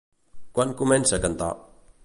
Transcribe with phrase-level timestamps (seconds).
[0.59, 1.53] Quan comença a cantar?